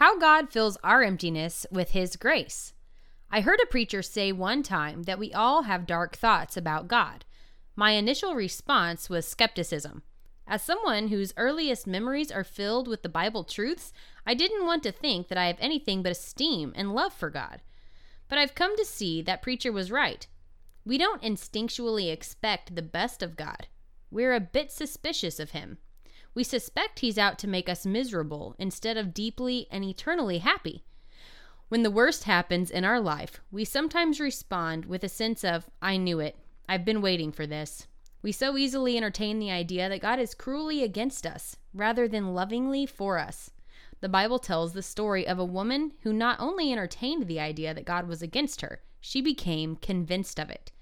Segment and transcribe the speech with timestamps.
[0.00, 2.72] How God fills our emptiness with His grace.
[3.30, 7.26] I heard a preacher say one time that we all have dark thoughts about God.
[7.76, 10.02] My initial response was skepticism.
[10.46, 13.92] As someone whose earliest memories are filled with the Bible truths,
[14.24, 17.60] I didn't want to think that I have anything but esteem and love for God.
[18.26, 20.26] But I've come to see that preacher was right.
[20.82, 23.66] We don't instinctually expect the best of God.
[24.10, 25.76] We're a bit suspicious of Him.
[26.34, 30.84] We suspect He's out to make us miserable instead of deeply and eternally happy.
[31.68, 35.96] When the worst happens in our life, we sometimes respond with a sense of, I
[35.96, 36.36] knew it.
[36.68, 37.86] I've been waiting for this.
[38.22, 42.86] We so easily entertain the idea that God is cruelly against us rather than lovingly
[42.86, 43.50] for us.
[44.00, 47.84] The Bible tells the story of a woman who not only entertained the idea that
[47.84, 50.72] God was against her, she became convinced of it.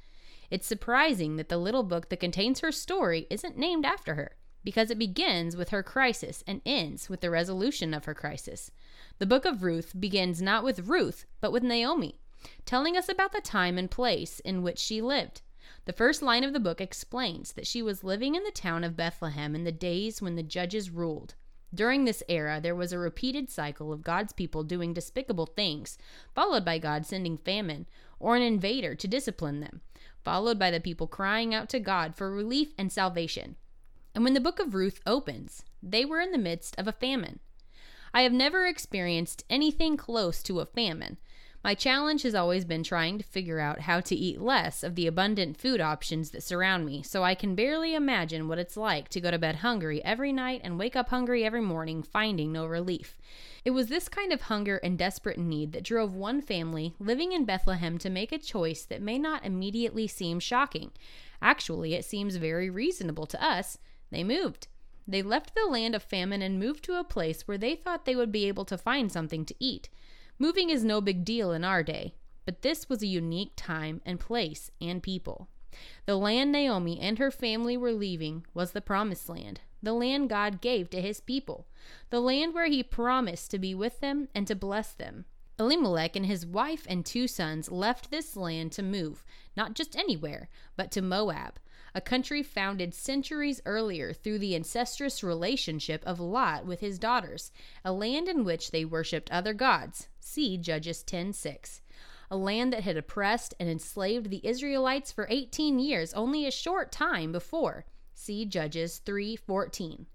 [0.51, 4.37] It's surprising that the little book that contains her story isn't named after her
[4.69, 8.71] because it begins with her crisis and ends with the resolution of her crisis.
[9.19, 12.21] The book of Ruth begins not with Ruth, but with Naomi,
[12.67, 15.41] telling us about the time and place in which she lived.
[15.87, 18.95] The first line of the book explains that she was living in the town of
[18.95, 21.35] Bethlehem in the days when the judges ruled.
[21.75, 25.97] During this era, there was a repeated cycle of God's people doing despicable things,
[26.35, 27.87] followed by God sending famine
[28.21, 29.81] or an invader to discipline them,
[30.23, 33.57] followed by the people crying out to God for relief and salvation.
[34.19, 37.39] And when the book of Ruth opens, they were in the midst of a famine.
[38.13, 41.19] I have never experienced anything close to a famine.
[41.63, 45.07] My challenge has always been trying to figure out how to eat less of the
[45.07, 49.21] abundant food options that surround me, so I can barely imagine what it's like to
[49.21, 53.17] go to bed hungry every night and wake up hungry every morning, finding no relief.
[53.65, 57.45] It was this kind of hunger and desperate need that drove one family living in
[57.45, 60.91] Bethlehem to make a choice that may not immediately seem shocking.
[61.41, 63.79] Actually, it seems very reasonable to us
[64.11, 64.69] they moved.
[65.07, 68.17] They left the land of famine and moved to a place where they thought they
[68.17, 69.89] would be able to find something to eat.
[70.39, 72.15] Moving is no big deal in our day,
[72.45, 75.49] but this was a unique time and place and people.
[76.07, 80.61] The land Naomi and her family were leaving was the promised land, the land God
[80.61, 81.67] gave to his people,
[82.11, 85.25] the land where he promised to be with them and to bless them.
[85.59, 89.25] Elimelech and his wife and two sons left this land to move,
[89.57, 91.59] not just anywhere, but to Moab,
[91.95, 97.51] a country founded centuries earlier through the incestuous relationship of Lot with his daughters,
[97.85, 100.09] a land in which they worshipped other gods.
[100.21, 101.81] See Judges 10:6.
[102.31, 106.93] A land that had oppressed and enslaved the Israelites for 18 years, only a short
[106.93, 107.87] time before.
[108.13, 110.07] See Judges 3:14.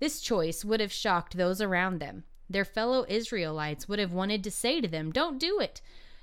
[0.00, 2.24] This choice would have shocked those around them.
[2.50, 5.80] Their fellow Israelites would have wanted to say to them, "Don't do it.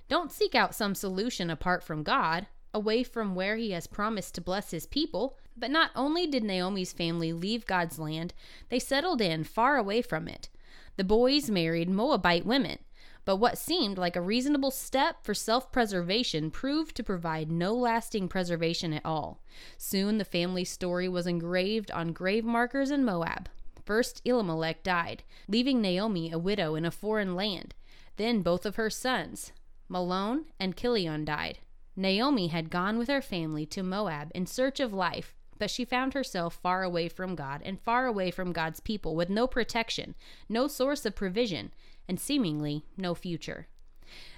[0.09, 4.41] Don't seek out some solution apart from God away from where he has promised to
[4.41, 5.37] bless his people.
[5.57, 8.33] But not only did Naomi's family leave God's land,
[8.69, 10.49] they settled in far away from it.
[10.97, 12.79] The boys married Moabite women.
[13.23, 18.27] But what seemed like a reasonable step for self preservation proved to provide no lasting
[18.27, 19.41] preservation at all.
[19.77, 23.49] Soon the family story was engraved on grave markers in Moab.
[23.85, 27.75] First, Elimelech died, leaving Naomi a widow in a foreign land.
[28.17, 29.51] Then both of her sons,
[29.89, 31.59] Mahlon and Chilion, died.
[31.96, 36.13] Naomi had gone with her family to Moab in search of life, but she found
[36.13, 40.16] herself far away from God and far away from God's people with no protection,
[40.50, 41.74] no source of provision,
[42.07, 43.68] and seemingly no future.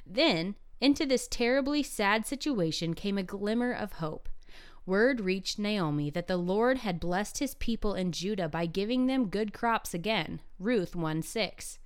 [0.05, 4.27] Then, into this terribly sad situation came a glimmer of hope.
[4.85, 9.29] Word reached Naomi that the Lord had blessed his people in Judah by giving them
[9.29, 10.41] good crops again.
[10.59, 11.79] Ruth 1 6.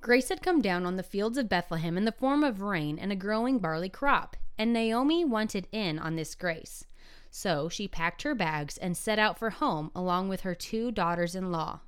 [0.00, 3.12] Grace had come down on the fields of Bethlehem in the form of rain and
[3.12, 6.86] a growing barley crop and Naomi wanted in on this grace.
[7.30, 11.34] So she packed her bags and set out for home along with her two daughters
[11.34, 11.80] in law.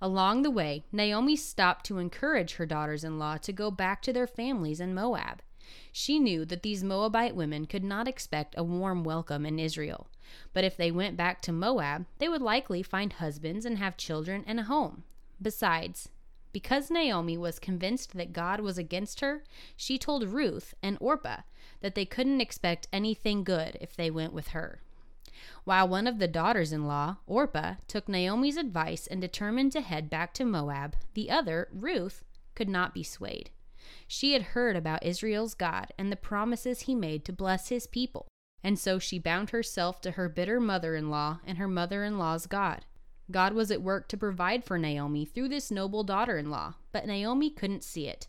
[0.00, 4.12] Along the way, Naomi stopped to encourage her daughters in law to go back to
[4.12, 5.40] their families in Moab.
[5.92, 10.08] She knew that these Moabite women could not expect a warm welcome in Israel.
[10.52, 14.42] But if they went back to Moab, they would likely find husbands and have children
[14.48, 15.04] and a home.
[15.40, 16.08] Besides,
[16.52, 19.42] because Naomi was convinced that God was against her,
[19.76, 21.42] she told Ruth and Orpah
[21.80, 24.80] that they couldn't expect anything good if they went with her.
[25.64, 30.10] While one of the daughters in law, Orpah, took Naomi's advice and determined to head
[30.10, 32.22] back to Moab, the other, Ruth,
[32.54, 33.50] could not be swayed.
[34.06, 38.28] She had heard about Israel's God and the promises he made to bless his people,
[38.62, 42.18] and so she bound herself to her bitter mother in law and her mother in
[42.18, 42.84] law's God.
[43.32, 47.06] God was at work to provide for Naomi through this noble daughter in law, but
[47.06, 48.28] Naomi couldn't see it.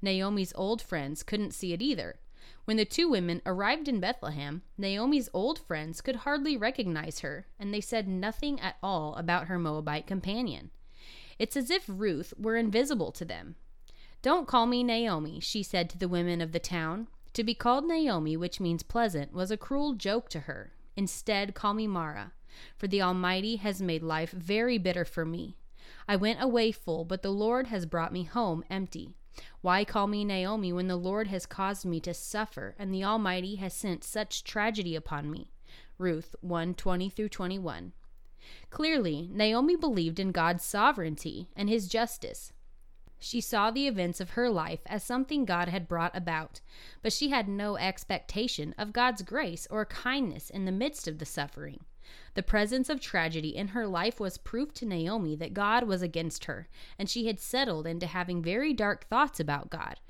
[0.00, 2.16] Naomi's old friends couldn't see it either.
[2.64, 7.74] When the two women arrived in Bethlehem, Naomi's old friends could hardly recognize her, and
[7.74, 10.70] they said nothing at all about her Moabite companion.
[11.38, 13.56] It's as if Ruth were invisible to them.
[14.22, 17.08] Don't call me Naomi, she said to the women of the town.
[17.34, 20.72] To be called Naomi, which means pleasant, was a cruel joke to her.
[20.96, 22.32] Instead, call me Mara,
[22.76, 25.56] for the Almighty has made life very bitter for me.
[26.06, 29.14] I went away full, but the Lord has brought me home empty.
[29.60, 33.56] Why call me Naomi when the Lord has caused me to suffer and the Almighty
[33.56, 35.50] has sent such tragedy upon me?
[35.98, 37.92] Ruth 1 20 through 21.
[38.70, 42.52] Clearly, Naomi believed in God's sovereignty and his justice.
[43.26, 46.60] She saw the events of her life as something God had brought about,
[47.00, 51.24] but she had no expectation of God's grace or kindness in the midst of the
[51.24, 51.86] suffering.
[52.34, 56.44] The presence of tragedy in her life was proof to Naomi that God was against
[56.44, 56.68] her,
[56.98, 60.00] and she had settled into having very dark thoughts about God.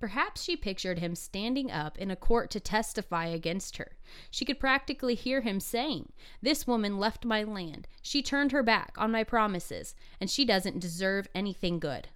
[0.00, 3.98] Perhaps she pictured him standing up in a court to testify against her.
[4.30, 6.10] She could practically hear him saying,
[6.40, 7.86] This woman left my land.
[8.00, 12.08] She turned her back on my promises, and she doesn't deserve anything good.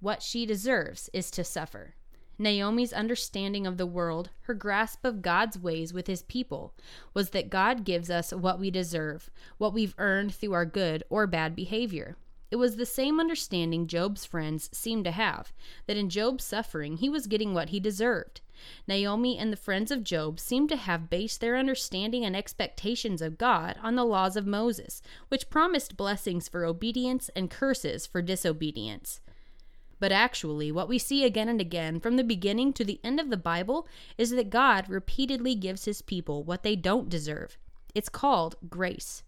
[0.00, 1.94] What she deserves is to suffer.
[2.38, 6.74] Naomi's understanding of the world, her grasp of God's ways with his people,
[7.14, 11.26] was that God gives us what we deserve, what we've earned through our good or
[11.26, 12.16] bad behavior.
[12.50, 15.52] It was the same understanding Job's friends seemed to have
[15.86, 18.42] that in Job's suffering he was getting what he deserved.
[18.86, 23.38] Naomi and the friends of Job seemed to have based their understanding and expectations of
[23.38, 29.20] God on the laws of Moses, which promised blessings for obedience and curses for disobedience.
[29.98, 33.30] But actually, what we see again and again from the beginning to the end of
[33.30, 33.88] the Bible
[34.18, 37.56] is that God repeatedly gives his people what they don't deserve.
[37.94, 39.22] It's called grace.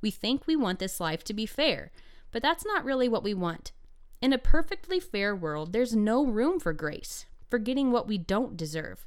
[0.00, 1.90] We think we want this life to be fair,
[2.30, 3.72] but that's not really what we want.
[4.22, 8.56] In a perfectly fair world, there's no room for grace, for getting what we don't
[8.56, 9.06] deserve.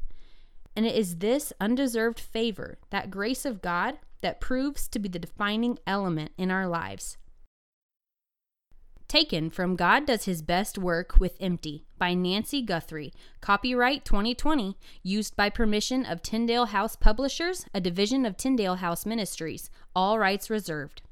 [0.76, 5.18] And it is this undeserved favor, that grace of God, that proves to be the
[5.18, 7.18] defining element in our lives.
[9.08, 13.14] Taken from God Does His Best Work with Empty by Nancy Guthrie.
[13.40, 14.78] Copyright 2020.
[15.02, 19.70] Used by permission of Tyndale House Publishers, a division of Tyndale House Ministries.
[19.96, 21.04] All rights reserved.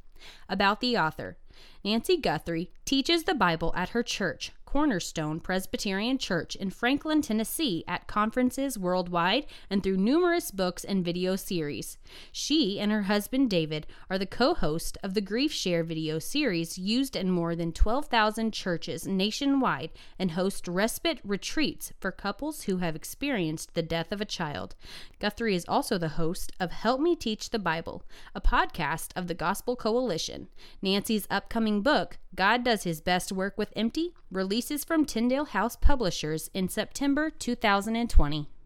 [0.50, 1.38] About the author
[1.86, 8.08] Nancy Guthrie teaches the Bible at her church, Cornerstone Presbyterian Church in Franklin, Tennessee, at
[8.08, 11.98] conferences worldwide and through numerous books and video series.
[12.30, 17.16] She and her husband David are the co host of the GriefShare video series used
[17.16, 23.76] in more than 12,000 churches nationwide and host respite retreats for couples who have experienced
[23.76, 24.76] the death of a child.
[25.22, 28.04] Guthrie is also the host of Help Me Teach the Bible,
[28.36, 30.50] a podcast of the Gospel Coalition.
[30.82, 34.14] Nancy's upcoming book, God Does His Best Work with Empty,
[34.66, 38.50] releases from Tyndale House Publishers in September 2020.